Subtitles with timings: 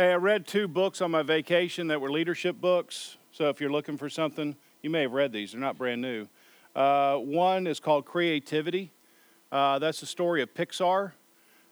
[0.00, 3.18] Hey, I read two books on my vacation that were leadership books.
[3.32, 5.52] So if you're looking for something, you may have read these.
[5.52, 6.26] They're not brand new.
[6.74, 8.92] Uh, one is called Creativity.
[9.52, 11.12] Uh, that's the story of Pixar.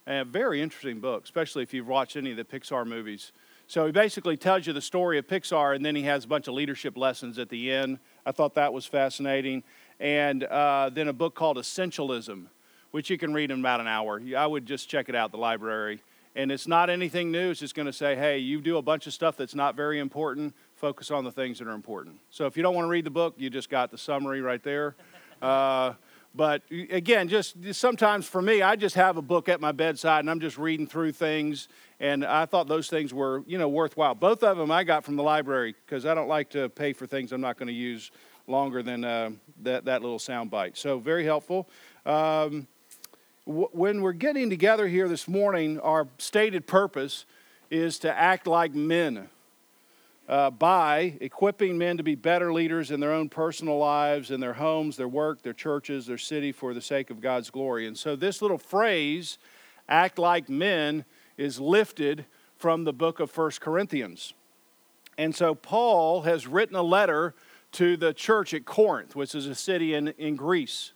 [0.05, 3.31] A very interesting book, especially if you've watched any of the Pixar movies.
[3.65, 6.47] So he basically tells you the story of Pixar, and then he has a bunch
[6.47, 7.97] of leadership lessons at the end.
[8.27, 9.63] I thought that was fascinating.
[9.99, 12.45] And uh, then a book called Essentialism,
[12.91, 14.21] which you can read in about an hour.
[14.37, 16.03] I would just check it out the library.
[16.35, 17.49] And it's not anything new.
[17.51, 19.99] It's just going to say, hey, you do a bunch of stuff that's not very
[19.99, 20.55] important.
[20.75, 22.17] Focus on the things that are important.
[22.29, 24.63] So if you don't want to read the book, you just got the summary right
[24.63, 24.95] there.
[25.41, 25.93] Uh,
[26.35, 30.29] but again, just sometimes for me, I just have a book at my bedside and
[30.29, 31.67] I'm just reading through things.
[31.99, 34.15] And I thought those things were, you know, worthwhile.
[34.15, 37.07] Both of them I got from the library because I don't like to pay for
[37.07, 38.11] things I'm not going to use
[38.47, 40.77] longer than uh, that, that little sound bite.
[40.77, 41.67] So very helpful.
[42.05, 42.67] Um,
[43.49, 47.25] when we're getting together here this morning, our stated purpose
[47.71, 49.27] is to act like men
[50.27, 54.53] uh, by equipping men to be better leaders in their own personal lives, in their
[54.53, 57.87] homes, their work, their churches, their city for the sake of God's glory.
[57.87, 59.39] And so, this little phrase,
[59.87, 61.03] act like men,
[61.35, 64.35] is lifted from the book of First Corinthians.
[65.17, 67.33] And so, Paul has written a letter
[67.71, 70.91] to the church at Corinth, which is a city in, in Greece.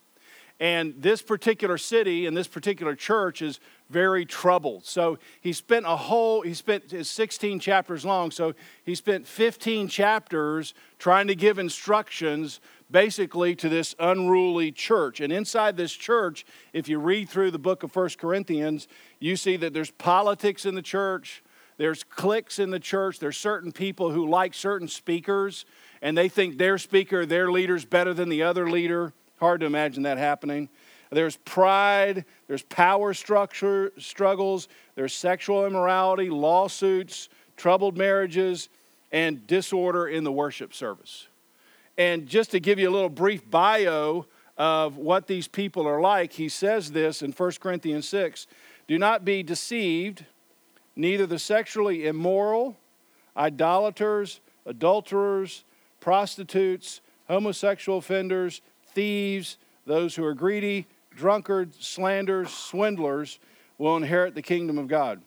[0.64, 4.86] And this particular city and this particular church is very troubled.
[4.86, 8.30] So he spent a whole, he spent 16 chapters long.
[8.30, 15.20] So he spent 15 chapters trying to give instructions basically to this unruly church.
[15.20, 18.88] And inside this church, if you read through the book of First Corinthians,
[19.20, 21.44] you see that there's politics in the church.
[21.76, 23.18] There's cliques in the church.
[23.18, 25.66] There's certain people who like certain speakers,
[26.00, 29.12] and they think their speaker, their leader's better than the other leader.
[29.44, 30.70] Hard to imagine that happening.
[31.10, 38.70] There's pride, there's power structure struggles, there's sexual immorality, lawsuits, troubled marriages,
[39.12, 41.28] and disorder in the worship service.
[41.98, 44.24] And just to give you a little brief bio
[44.56, 48.46] of what these people are like, he says this in 1 Corinthians 6
[48.88, 50.24] Do not be deceived,
[50.96, 52.78] neither the sexually immoral,
[53.36, 55.64] idolaters, adulterers,
[56.00, 58.62] prostitutes, homosexual offenders,
[58.94, 63.38] thieves, those who are greedy, drunkards, slanderers, swindlers
[63.78, 65.20] will inherit the kingdom of God.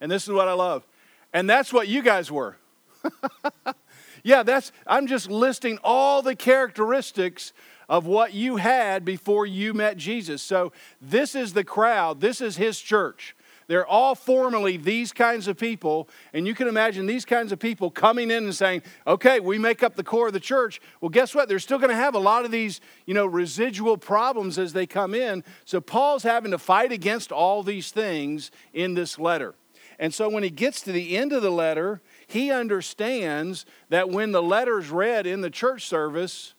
[0.00, 0.86] And this is what I love.
[1.32, 2.56] And that's what you guys were.
[4.22, 7.52] yeah, that's I'm just listing all the characteristics
[7.88, 10.42] of what you had before you met Jesus.
[10.42, 13.36] So this is the crowd, this is his church.
[13.66, 17.90] They're all formerly these kinds of people, and you can imagine these kinds of people
[17.90, 21.34] coming in and saying, "Okay, we make up the core of the church." Well, guess
[21.34, 21.48] what?
[21.48, 24.86] They're still going to have a lot of these, you know, residual problems as they
[24.86, 25.44] come in.
[25.64, 29.54] So Paul's having to fight against all these things in this letter.
[29.98, 34.32] And so when he gets to the end of the letter, he understands that when
[34.32, 36.54] the letter's read in the church service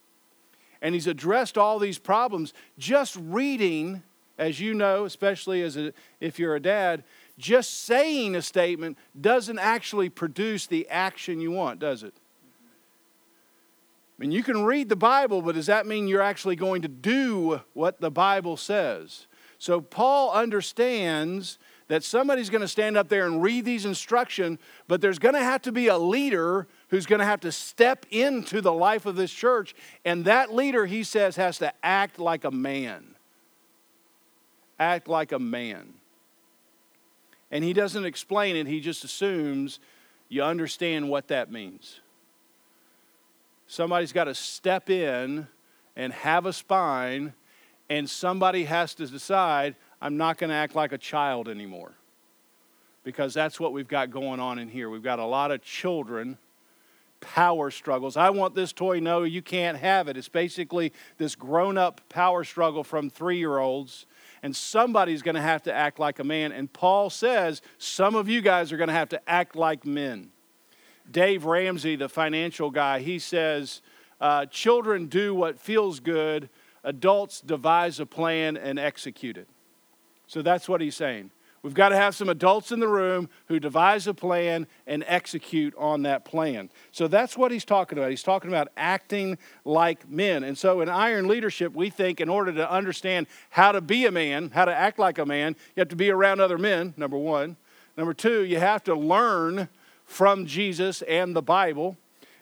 [0.81, 4.03] and he's addressed all these problems, just reading
[4.37, 7.03] as you know, especially as a, if you're a dad,
[7.37, 12.13] just saying a statement doesn't actually produce the action you want, does it?
[14.17, 16.87] I mean, you can read the Bible, but does that mean you're actually going to
[16.87, 19.27] do what the Bible says?
[19.57, 21.57] So Paul understands
[21.87, 25.43] that somebody's going to stand up there and read these instructions, but there's going to
[25.43, 29.15] have to be a leader who's going to have to step into the life of
[29.15, 29.75] this church.
[30.05, 33.12] And that leader, he says, has to act like a man
[34.79, 35.93] act like a man.
[37.51, 39.79] And he doesn't explain it, he just assumes
[40.29, 41.99] you understand what that means.
[43.67, 45.47] Somebody's got to step in
[45.95, 47.33] and have a spine,
[47.89, 51.91] and somebody has to decide, I'm not going to act like a child anymore.
[53.03, 54.89] Because that's what we've got going on in here.
[54.89, 56.37] We've got a lot of children
[57.23, 58.17] power struggles.
[58.17, 60.17] I want this toy, no, you can't have it.
[60.17, 64.05] It's basically this grown up power struggle from three year olds
[64.43, 66.51] and somebody's going to have to act like a man.
[66.51, 70.29] And Paul says some of you guys are going to have to act like men.
[71.09, 73.81] Dave Ramsey, the financial guy, he says,
[74.21, 76.49] uh, Children do what feels good,
[76.83, 79.47] adults devise a plan and execute it.
[80.27, 81.31] So that's what he's saying.
[81.63, 85.73] We've got to have some adults in the room who devise a plan and execute
[85.77, 86.69] on that plan.
[86.91, 88.09] So that's what he's talking about.
[88.09, 90.43] He's talking about acting like men.
[90.43, 94.11] And so in iron leadership, we think in order to understand how to be a
[94.11, 97.17] man, how to act like a man, you have to be around other men, number
[97.17, 97.55] one.
[97.95, 99.69] Number two, you have to learn
[100.05, 101.95] from Jesus and the Bible.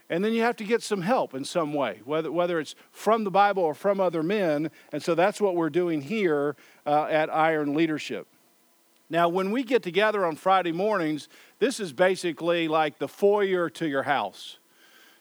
[0.10, 3.24] And then you have to get some help in some way, whether, whether it's from
[3.24, 4.72] the Bible or from other men.
[4.92, 6.56] And so that's what we're doing here
[6.88, 8.28] uh, at Iron Leadership.
[9.12, 11.28] Now, when we get together on Friday mornings,
[11.60, 14.58] this is basically like the foyer to your house.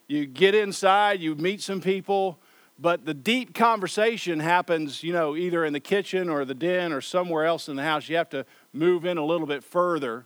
[0.06, 2.38] You get inside, you meet some people,
[2.78, 7.00] but the deep conversation happens, you know, either in the kitchen or the den or
[7.00, 8.08] somewhere else in the house.
[8.08, 10.24] You have to move in a little bit further.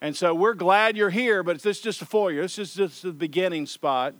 [0.00, 2.40] And so we're glad you're here, but this is just a foyer.
[2.40, 4.14] This is just the beginning spot.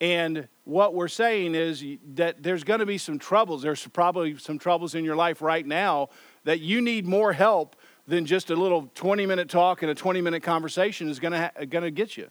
[0.00, 1.84] And what we're saying is
[2.14, 3.62] that there's going to be some troubles.
[3.62, 6.08] There's probably some troubles in your life right now
[6.42, 7.76] that you need more help
[8.08, 11.38] than just a little 20 minute talk and a 20 minute conversation is going to,
[11.38, 12.28] ha- going to get you.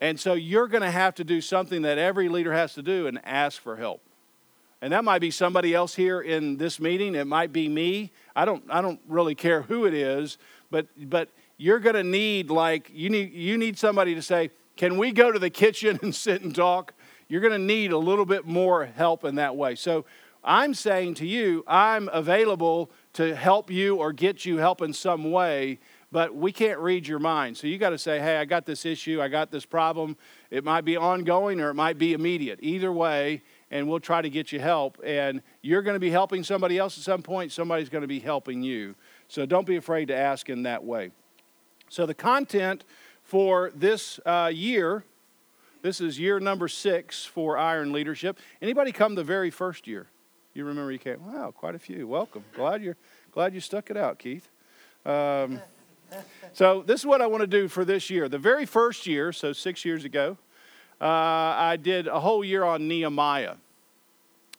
[0.00, 3.06] And so you're going to have to do something that every leader has to do
[3.06, 4.00] and ask for help.
[4.80, 7.14] And that might be somebody else here in this meeting.
[7.14, 8.12] It might be me.
[8.34, 10.38] I don't, I don't really care who it is,
[10.70, 14.98] but, but you're going to need like you need you need somebody to say, "Can
[14.98, 16.94] we go to the kitchen and sit and talk?"
[17.28, 19.76] You're going to need a little bit more help in that way.
[19.76, 20.04] So
[20.42, 25.30] I'm saying to you, I'm available to help you or get you help in some
[25.30, 25.78] way,
[26.12, 27.56] but we can't read your mind.
[27.56, 30.16] So you got to say, "Hey, I got this issue, I got this problem.
[30.50, 32.60] It might be ongoing or it might be immediate.
[32.62, 34.98] Either way, and we'll try to get you help.
[35.04, 38.20] And you're going to be helping somebody else at some point, somebody's going to be
[38.20, 38.94] helping you.
[39.26, 41.10] So don't be afraid to ask in that way.
[41.88, 42.84] So, the content
[43.22, 45.04] for this uh, year,
[45.82, 48.38] this is year number six for Iron Leadership.
[48.62, 50.08] Anybody come the very first year?
[50.54, 51.16] You remember you came?
[51.26, 52.06] Wow, quite a few.
[52.06, 52.44] Welcome.
[52.54, 52.96] Glad you're
[53.32, 54.48] glad you stuck it out, Keith.
[55.04, 55.60] Um,
[56.52, 58.28] so this is what I want to do for this year.
[58.28, 60.38] The very first year, so six years ago,
[61.00, 63.56] uh, I did a whole year on Nehemiah.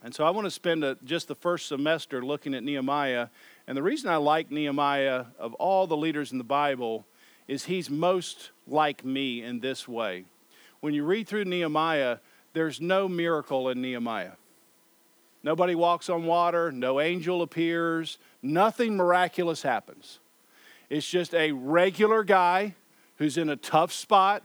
[0.03, 3.29] And so I want to spend a, just the first semester looking at Nehemiah.
[3.65, 7.05] And the reason I like Nehemiah of all the leaders in the Bible
[7.47, 10.25] is he's most like me in this way.
[10.81, 12.17] When you read through Nehemiah,
[12.51, 14.33] there's no miracle in Nehemiah.
[15.45, 20.17] Nobody walks on water, no angel appears, nothing miraculous happens.
[20.89, 22.73] It's just a regular guy
[23.17, 24.41] who's in a tough spot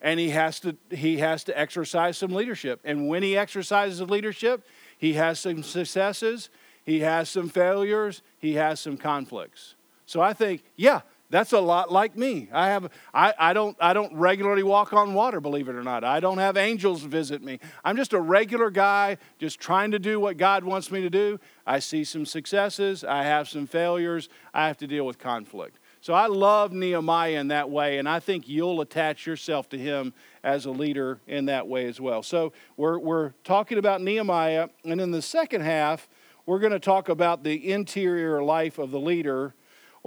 [0.00, 2.80] and he has to he has to exercise some leadership.
[2.84, 4.64] And when he exercises leadership,
[4.96, 6.48] he has some successes,
[6.86, 9.74] he has some failures, he has some conflicts.
[10.06, 12.48] So I think, yeah, that's a lot like me.
[12.52, 16.04] I have I, I don't I don't regularly walk on water, believe it or not.
[16.04, 17.60] I don't have angels visit me.
[17.84, 21.38] I'm just a regular guy just trying to do what God wants me to do.
[21.66, 25.78] I see some successes, I have some failures, I have to deal with conflict.
[26.00, 30.14] So I love Nehemiah in that way, and I think you'll attach yourself to him
[30.44, 32.22] as a leader in that way as well.
[32.22, 36.08] So we're, we're talking about Nehemiah, and in the second half,
[36.46, 39.54] we're going to talk about the interior life of the leader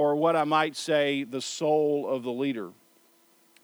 [0.01, 2.71] or what I might say, the soul of the leader.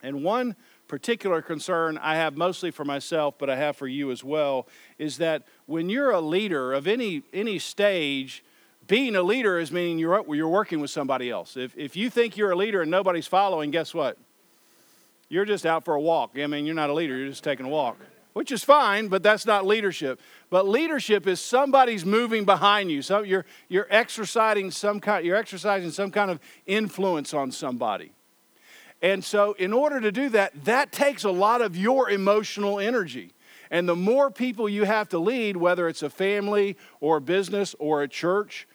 [0.03, 0.55] And one
[0.87, 4.67] particular concern I have mostly for myself, but I have for you as well,
[4.99, 8.43] is that when you're a leader of any, any stage,
[8.85, 11.57] being a leader is meaning you're, you're working with somebody else.
[11.57, 14.19] If, if you think you're a leader and nobody's following, guess what?
[15.29, 16.37] You're just out for a walk.
[16.37, 17.97] I mean, you're not a leader, you're just taking a walk
[18.37, 20.21] which is fine, but that's not leadership.
[20.51, 23.01] But leadership is somebody's moving behind you.
[23.01, 28.11] So you're, you're exercising some kind, you're exercising some kind of influence on somebody.
[29.01, 33.31] And so, in order to do that, that takes a lot of your emotional energy.
[33.71, 37.75] And the more people you have to lead, whether it's a family or a business
[37.79, 38.67] or a church,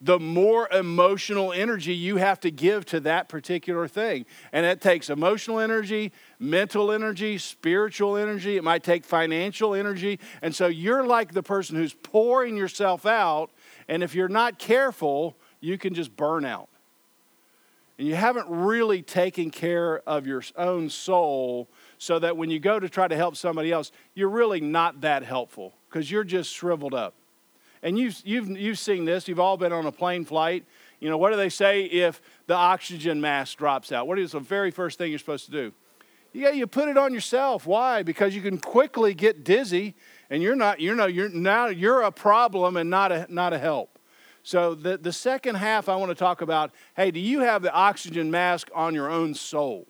[0.00, 4.26] the more emotional energy you have to give to that particular thing.
[4.52, 8.56] And it takes emotional energy, mental energy, spiritual energy.
[8.56, 10.20] It might take financial energy.
[10.40, 13.50] And so you're like the person who's pouring yourself out.
[13.88, 16.68] And if you're not careful, you can just burn out.
[17.98, 22.78] And you haven't really taken care of your own soul so that when you go
[22.78, 26.94] to try to help somebody else, you're really not that helpful because you're just shriveled
[26.94, 27.14] up.
[27.82, 30.64] And you've, you've, you've seen this, you've all been on a plane flight.
[31.00, 34.06] You know, what do they say if the oxygen mask drops out?
[34.06, 35.72] What is the very first thing you're supposed to do?
[36.32, 37.66] Yeah, you put it on yourself.
[37.66, 38.02] Why?
[38.02, 39.94] Because you can quickly get dizzy
[40.28, 43.58] and you're not, you know, you're now you're a problem and not a not a
[43.58, 43.98] help.
[44.42, 47.72] So the, the second half I want to talk about, hey, do you have the
[47.72, 49.86] oxygen mask on your own soul?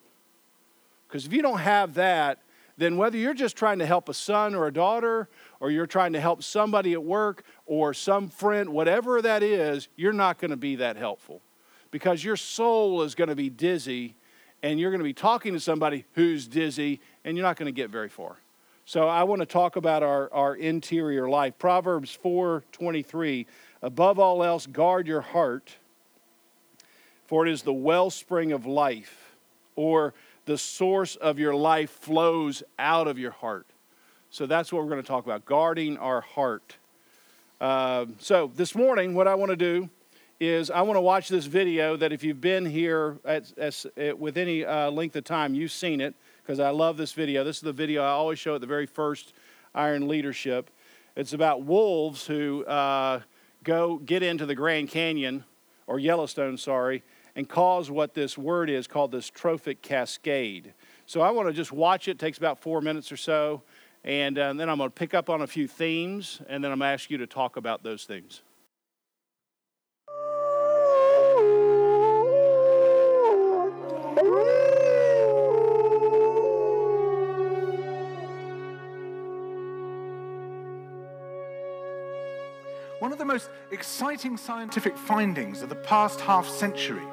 [1.07, 2.39] Because if you don't have that,
[2.79, 5.27] then whether you're just trying to help a son or a daughter
[5.59, 10.13] or you're trying to help somebody at work or some friend, whatever that is, you're
[10.13, 11.41] not going to be that helpful
[11.91, 14.15] because your soul is going to be dizzy
[14.63, 17.75] and you're going to be talking to somebody who's dizzy and you're not going to
[17.75, 18.37] get very far.
[18.85, 21.59] So I want to talk about our, our interior life.
[21.59, 23.45] Proverbs 4:23,
[23.81, 25.75] above all else guard your heart
[27.29, 29.35] for it is the wellspring of life
[29.75, 30.15] or
[30.49, 33.67] the source of your life flows out of your heart.
[34.31, 36.75] So that's what we're going to talk about guarding our heart.
[37.61, 39.91] Uh, so this morning, what I want to do
[40.39, 44.17] is I want to watch this video that if you've been here at, at, at
[44.17, 47.43] with any uh, length of time, you've seen it because I love this video.
[47.43, 49.33] This is the video I always show at the very first
[49.75, 50.71] Iron Leadership.
[51.15, 53.21] It's about wolves who uh,
[53.63, 55.43] go get into the Grand Canyon
[55.85, 57.03] or Yellowstone, sorry,
[57.39, 60.73] and cause what this word is called this trophic cascade.
[61.05, 62.11] So I want to just watch it.
[62.11, 63.61] it takes about four minutes or so.
[64.03, 66.69] And, uh, and then I'm going to pick up on a few themes, and then
[66.69, 68.41] I'm going to ask you to talk about those things.
[83.19, 87.03] Of the most exciting scientific findings of the past half century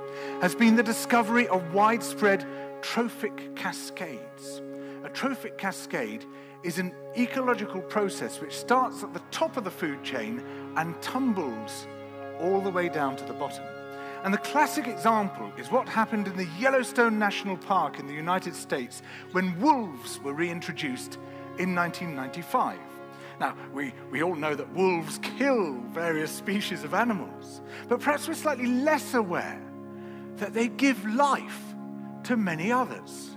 [0.41, 2.47] has been the discovery of widespread
[2.81, 4.63] trophic cascades.
[5.03, 6.25] A trophic cascade
[6.63, 10.41] is an ecological process which starts at the top of the food chain
[10.77, 11.89] and tumbles
[12.39, 13.65] all the way down to the bottom.
[14.23, 18.55] And the classic example is what happened in the Yellowstone National Park in the United
[18.55, 21.15] States when wolves were reintroduced
[21.59, 22.79] in 1995.
[23.39, 28.35] Now, we, we all know that wolves kill various species of animals, but perhaps we're
[28.35, 29.63] slightly less aware
[30.37, 31.75] that they give life
[32.25, 33.36] to many others.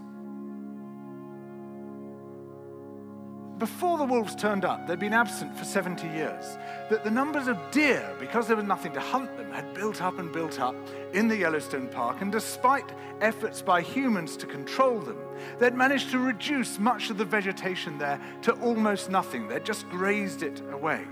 [3.60, 6.58] Before the wolves turned up, they'd been absent for 70 years.
[6.90, 10.18] That the numbers of deer, because there was nothing to hunt them, had built up
[10.18, 10.76] and built up
[11.12, 12.90] in the Yellowstone Park, and despite
[13.20, 15.20] efforts by humans to control them,
[15.60, 19.50] they'd managed to reduce much of the vegetation there to almost nothing.
[19.50, 21.06] They'd just grazed it away.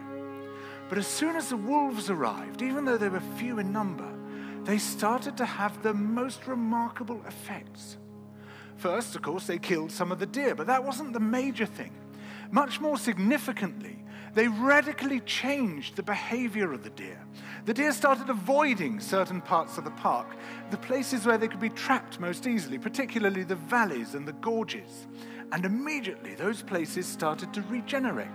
[0.87, 4.09] But as soon as the wolves arrived, even though they were few in number,
[4.63, 7.97] they started to have the most remarkable effects.
[8.77, 11.91] First, of course, they killed some of the deer, but that wasn't the major thing.
[12.51, 17.19] Much more significantly, they radically changed the behavior of the deer.
[17.65, 20.35] The deer started avoiding certain parts of the park,
[20.69, 25.07] the places where they could be trapped most easily, particularly the valleys and the gorges.
[25.51, 28.27] And immediately those places started to regenerate.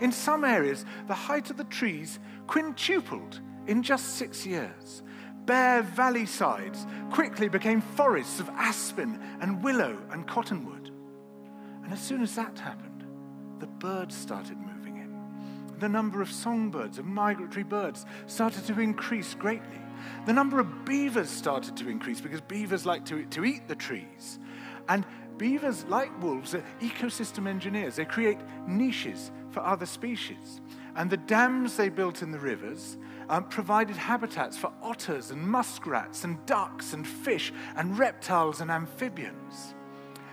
[0.00, 5.02] In some areas, the height of the trees quintupled in just six years.
[5.44, 10.92] Bare valley sides quickly became forests of aspen and willow and cottonwood.
[11.82, 12.87] And as soon as that happened,
[13.60, 15.78] the birds started moving in.
[15.78, 19.80] The number of songbirds, of migratory birds, started to increase greatly.
[20.26, 24.38] The number of beavers started to increase because beavers like to, to eat the trees.
[24.88, 25.04] And
[25.36, 27.96] beavers, like wolves, are ecosystem engineers.
[27.96, 30.60] They create niches for other species.
[30.96, 32.96] And the dams they built in the rivers
[33.28, 39.74] um, provided habitats for otters and muskrats and ducks and fish and reptiles and amphibians.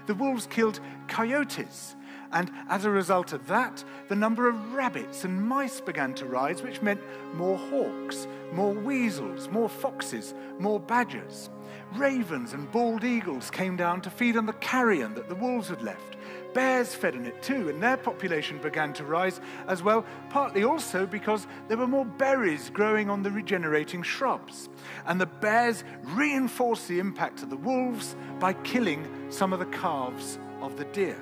[0.07, 1.95] The wolves killed coyotes
[2.31, 6.61] and as a result of that, the number of rabbits and mice began to rise,
[6.61, 7.01] which meant
[7.33, 11.49] more hawks, more weasels, more foxes, more badgers.
[11.95, 15.81] Ravens and bald eagles came down to feed on the carrion that the wolves had
[15.81, 16.17] left.
[16.53, 21.05] Bears fed on it too, and their population began to rise as well, partly also
[21.05, 24.69] because there were more berries growing on the regenerating shrubs.
[25.05, 30.39] And the bears reinforced the impact of the wolves by killing some of the calves
[30.61, 31.17] of the deer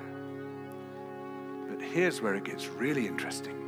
[1.84, 3.60] here's where it gets really interesting.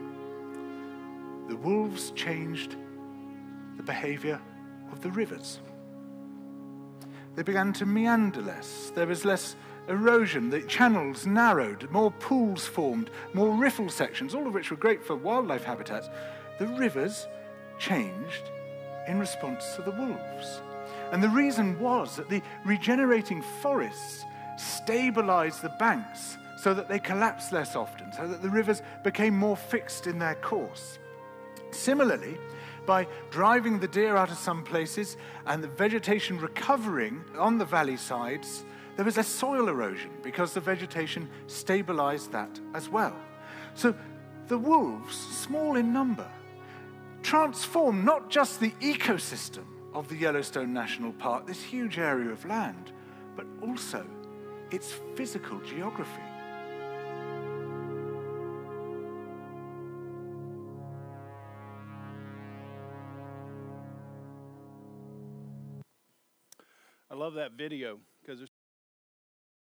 [1.49, 2.76] The wolves changed
[3.76, 4.40] the behavior
[4.90, 5.61] of the rivers.
[7.35, 8.90] They began to meander less.
[8.94, 9.56] There was less
[9.88, 10.50] erosion.
[10.50, 11.90] The channels narrowed.
[11.90, 13.11] More pools formed.
[13.35, 16.08] More riffle sections, all of which were great for wildlife habitats.
[16.58, 17.26] The rivers
[17.78, 18.50] changed
[19.06, 20.62] in response to the wolves.
[21.12, 24.25] And the reason was that the regenerating forests
[24.56, 29.57] stabilized the banks so that they collapsed less often, so that the rivers became more
[29.57, 30.99] fixed in their course.
[31.71, 32.39] Similarly,
[32.87, 37.97] by driving the deer out of some places and the vegetation recovering on the valley
[37.97, 38.65] sides,
[38.97, 43.15] there was less soil erosion because the vegetation stabilized that as well.
[43.75, 43.95] So
[44.49, 46.29] the wolves, small in number,
[47.23, 52.93] transformed not just the ecosystem of the Yellowstone National Park, this huge area of land,
[53.35, 54.07] but also
[54.71, 56.23] its physical geography.
[67.26, 67.99] Love that video.